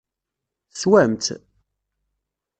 Teswam-tt? 0.73 1.29